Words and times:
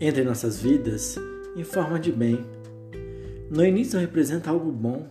entra 0.00 0.22
em 0.22 0.24
nossas 0.24 0.60
vidas 0.60 1.16
em 1.54 1.62
forma 1.62 2.00
de 2.00 2.10
bem. 2.10 2.44
No 3.50 3.64
início 3.64 3.98
representa 3.98 4.50
algo 4.50 4.72
bom, 4.72 5.06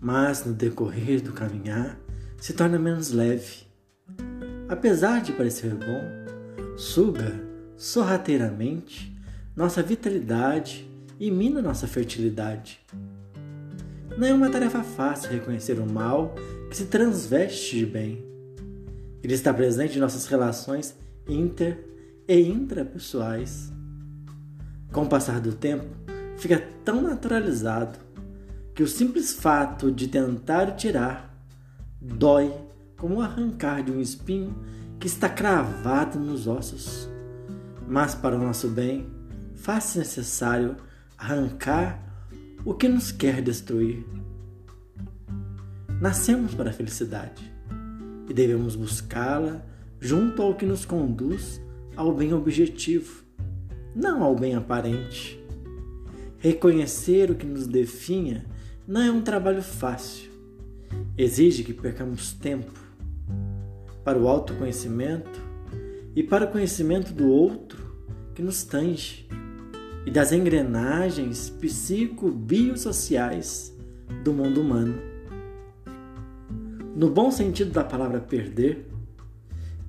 mas 0.00 0.44
no 0.44 0.52
decorrer 0.52 1.22
do 1.22 1.32
caminhar 1.32 1.98
se 2.36 2.52
torna 2.52 2.78
menos 2.78 3.10
leve. 3.10 3.64
Apesar 4.68 5.22
de 5.22 5.32
parecer 5.32 5.74
bom, 5.74 6.76
suga 6.76 7.32
sorrateiramente 7.76 9.16
nossa 9.56 9.82
vitalidade 9.82 10.90
e 11.18 11.30
mina 11.30 11.62
nossa 11.62 11.86
fertilidade. 11.86 12.80
Não 14.18 14.26
é 14.26 14.34
uma 14.34 14.50
tarefa 14.50 14.82
fácil 14.82 15.30
reconhecer 15.30 15.78
o 15.78 15.90
mal 15.90 16.34
que 16.68 16.76
se 16.76 16.86
transveste 16.86 17.78
de 17.78 17.86
bem. 17.86 18.24
Ele 19.22 19.34
está 19.34 19.54
presente 19.54 19.96
em 19.96 20.00
nossas 20.00 20.26
relações 20.26 20.94
inter 21.26 21.78
e 22.28 22.40
intrapessoais. 22.40 23.73
Com 24.94 25.02
o 25.02 25.08
passar 25.08 25.40
do 25.40 25.52
tempo, 25.52 25.86
fica 26.36 26.56
tão 26.84 27.02
naturalizado 27.02 27.98
que 28.76 28.82
o 28.84 28.86
simples 28.86 29.32
fato 29.32 29.90
de 29.90 30.06
tentar 30.06 30.76
tirar 30.76 31.36
dói 32.00 32.54
como 32.96 33.16
o 33.16 33.20
arrancar 33.20 33.82
de 33.82 33.90
um 33.90 34.00
espinho 34.00 34.56
que 35.00 35.08
está 35.08 35.28
cravado 35.28 36.20
nos 36.20 36.46
ossos. 36.46 37.08
Mas 37.88 38.14
para 38.14 38.36
o 38.36 38.38
nosso 38.38 38.68
bem, 38.68 39.12
faz-se 39.56 39.98
necessário 39.98 40.76
arrancar 41.18 42.00
o 42.64 42.72
que 42.72 42.88
nos 42.88 43.10
quer 43.10 43.42
destruir. 43.42 44.06
Nascemos 46.00 46.54
para 46.54 46.70
a 46.70 46.72
felicidade 46.72 47.52
e 48.28 48.32
devemos 48.32 48.76
buscá-la 48.76 49.60
junto 49.98 50.40
ao 50.40 50.54
que 50.54 50.64
nos 50.64 50.84
conduz 50.84 51.60
ao 51.96 52.14
bem 52.14 52.32
objetivo, 52.32 53.23
não 53.94 54.22
ao 54.22 54.34
bem 54.34 54.54
aparente. 54.54 55.42
Reconhecer 56.38 57.30
o 57.30 57.34
que 57.34 57.46
nos 57.46 57.66
definha 57.66 58.44
não 58.86 59.00
é 59.00 59.10
um 59.10 59.22
trabalho 59.22 59.62
fácil. 59.62 60.30
Exige 61.16 61.64
que 61.64 61.72
percamos 61.72 62.32
tempo 62.32 62.72
para 64.04 64.18
o 64.18 64.28
autoconhecimento 64.28 65.42
e 66.14 66.22
para 66.22 66.44
o 66.44 66.50
conhecimento 66.50 67.12
do 67.12 67.28
outro 67.28 67.82
que 68.34 68.42
nos 68.42 68.64
tange 68.64 69.26
e 70.04 70.10
das 70.10 70.32
engrenagens 70.32 71.48
psico-biosociais 71.48 73.74
do 74.22 74.30
mundo 74.32 74.60
humano. 74.60 75.00
No 76.94 77.08
bom 77.10 77.30
sentido 77.30 77.70
da 77.70 77.82
palavra 77.82 78.20
perder, 78.20 78.86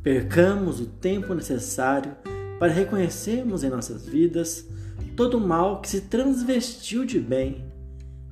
percamos 0.01 0.79
o 0.79 0.85
tempo 0.85 1.33
necessário 1.33 2.15
para 2.59 2.71
reconhecermos 2.71 3.63
em 3.63 3.69
nossas 3.69 4.05
vidas 4.05 4.67
todo 5.15 5.37
o 5.37 5.41
mal 5.41 5.81
que 5.81 5.89
se 5.89 6.01
transvestiu 6.01 7.05
de 7.05 7.19
bem 7.19 7.65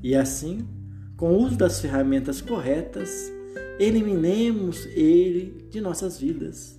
e 0.04 0.16
assim, 0.16 0.68
com 1.16 1.32
o 1.34 1.38
uso 1.38 1.58
das 1.58 1.80
ferramentas 1.80 2.42
corretas, 2.42 3.32
eliminemos 3.80 4.86
ele 4.88 5.66
de 5.70 5.80
nossas 5.80 6.20
vidas, 6.20 6.78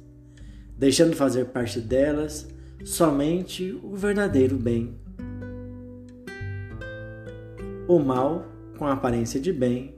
deixando 0.77 1.17
fazer 1.17 1.47
parte 1.47 1.81
delas 1.81 2.47
somente 2.85 3.73
o 3.83 3.97
verdadeiro 3.97 4.59
bem. 4.59 4.99
O 7.89 7.99
mal 7.99 8.47
com 8.77 8.87
aparência 8.87 9.41
de 9.41 9.53
bem, 9.53 9.97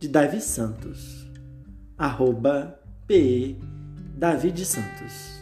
de 0.00 0.08
Davi 0.08 0.40
Santos, 0.40 1.30
arroba 1.96 2.80
PE 3.06 3.58
Davi 4.16 4.52
Santos. 4.64 5.40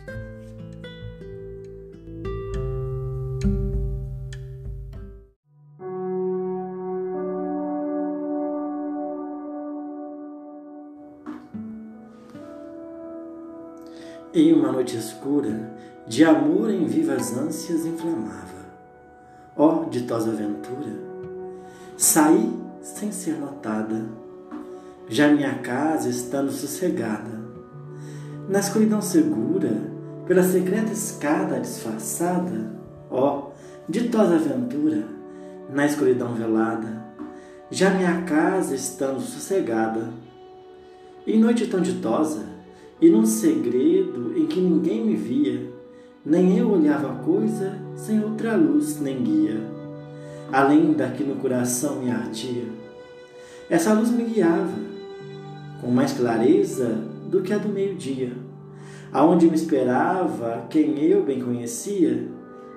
Em 14.34 14.52
uma 14.52 14.70
noite 14.70 14.94
escura, 14.94 15.72
de 16.06 16.22
amor 16.22 16.70
em 16.70 16.84
vivas 16.84 17.34
ânsias 17.34 17.86
inflamava. 17.86 18.68
Ó 19.56 19.84
oh, 19.86 19.88
ditosa 19.88 20.30
aventura, 20.30 20.92
saí 21.96 22.52
sem 22.82 23.10
ser 23.10 23.38
notada, 23.38 24.04
já 25.08 25.28
minha 25.28 25.54
casa 25.60 26.10
estando 26.10 26.52
sossegada, 26.52 27.40
na 28.46 28.60
escuridão 28.60 29.00
segura, 29.00 29.72
pela 30.26 30.42
secreta 30.42 30.92
escada 30.92 31.58
disfarçada, 31.58 32.70
ó 33.10 33.38
oh, 33.38 33.52
ditosa 33.88 34.34
aventura, 34.34 35.04
na 35.70 35.86
escuridão 35.86 36.34
velada, 36.34 37.02
já 37.70 37.88
minha 37.90 38.22
casa 38.22 38.74
estando 38.74 39.22
sossegada, 39.22 40.10
em 41.26 41.40
noite 41.40 41.66
tão 41.66 41.80
ditosa, 41.80 42.57
e 43.00 43.08
num 43.08 43.24
segredo 43.24 44.36
em 44.36 44.46
que 44.46 44.60
ninguém 44.60 45.04
me 45.04 45.14
via, 45.14 45.72
nem 46.24 46.58
eu 46.58 46.70
olhava 46.70 47.22
coisa 47.22 47.78
sem 47.94 48.22
outra 48.22 48.56
luz 48.56 49.00
nem 49.00 49.22
guia, 49.22 49.60
além 50.52 50.92
da 50.92 51.08
que 51.08 51.22
no 51.22 51.36
coração 51.36 51.96
me 51.96 52.10
ardia. 52.10 52.64
Essa 53.70 53.92
luz 53.92 54.10
me 54.10 54.24
guiava, 54.24 54.78
com 55.80 55.90
mais 55.90 56.12
clareza 56.12 57.04
do 57.30 57.42
que 57.42 57.52
a 57.52 57.58
do 57.58 57.68
meio-dia, 57.68 58.32
aonde 59.12 59.46
me 59.46 59.54
esperava 59.54 60.66
quem 60.68 60.98
eu 61.04 61.22
bem 61.22 61.40
conhecia, 61.40 62.28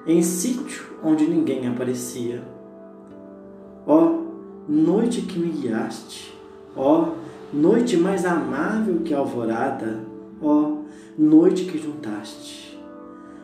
em 0.06 0.22
sítio 0.22 0.98
onde 1.04 1.26
ninguém 1.26 1.68
aparecia. 1.68 2.44
Ó, 3.88 4.20
noite 4.68 5.22
que 5.22 5.40
me 5.40 5.50
guiaste, 5.50 6.34
ó, 6.76 7.10
noite 7.52 7.98
mais 7.98 8.26
amável 8.26 9.00
que 9.04 9.14
a 9.14 9.18
alvorada, 9.18 10.11
ó, 10.42 10.78
noite 11.18 11.66
que 11.66 11.78
juntaste. 11.78 12.80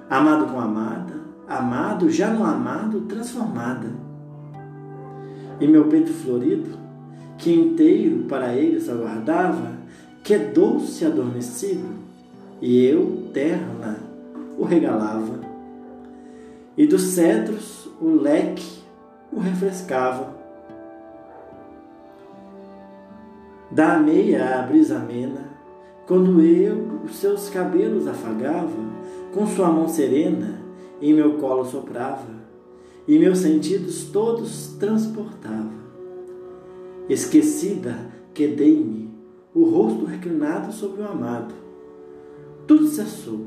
Amado 0.09 0.51
com 0.51 0.59
amada, 0.59 1.15
amado 1.47 2.09
já 2.09 2.29
no 2.29 2.43
amado 2.43 3.01
transformada. 3.01 3.87
E 5.59 5.67
meu 5.67 5.85
peito 5.85 6.11
florido, 6.11 6.77
que 7.37 7.51
inteiro 7.53 8.25
para 8.25 8.53
eles 8.53 8.89
aguardava, 8.89 9.73
quedou-se 10.23 11.05
adormecido, 11.05 11.87
e 12.61 12.83
eu, 12.85 13.29
terna, 13.33 13.97
o 14.57 14.63
regalava. 14.63 15.39
E 16.77 16.85
dos 16.85 17.01
cedros 17.01 17.89
o 17.99 18.09
leque 18.09 18.77
o 19.31 19.39
refrescava 19.39 20.37
Da 23.69 23.99
meia 23.99 24.59
a 24.59 24.61
brisa 24.61 24.97
amena, 24.97 25.46
quando 26.07 26.41
eu 26.41 27.01
os 27.03 27.17
seus 27.17 27.49
cabelos 27.49 28.07
afagava, 28.07 28.97
com 29.33 29.45
sua 29.45 29.69
mão 29.69 29.89
serena 29.89 30.61
em 31.01 31.13
meu 31.13 31.33
colo 31.33 31.65
soprava, 31.65 32.37
e 33.05 33.19
meus 33.19 33.39
sentidos 33.39 34.05
todos 34.05 34.75
transportava. 34.79 35.69
Esquecida, 37.09 38.09
quedei-me, 38.33 39.09
o 39.53 39.65
rosto 39.65 40.05
reclinado 40.05 40.71
sobre 40.71 41.01
o 41.01 41.07
amado. 41.07 41.53
Tudo 42.65 42.87
cessou, 42.87 43.45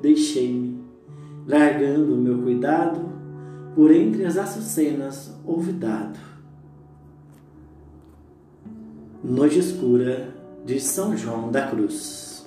deixei-me, 0.00 0.80
largando 1.46 2.14
o 2.14 2.18
meu 2.18 2.38
cuidado 2.38 3.00
por 3.74 3.90
entre 3.90 4.24
as 4.24 4.36
açucenas 4.36 5.36
olvidado. 5.44 6.18
Noite 9.22 9.58
Escura 9.58 10.36
de 10.66 10.80
São 10.80 11.16
João 11.16 11.48
da 11.48 11.68
Cruz. 11.68 12.44